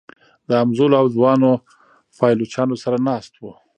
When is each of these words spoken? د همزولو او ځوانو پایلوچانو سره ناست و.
د 0.47 0.49
همزولو 0.61 0.95
او 1.01 1.07
ځوانو 1.15 1.51
پایلوچانو 2.17 2.75
سره 2.83 2.97
ناست 3.07 3.33
و. 3.37 3.43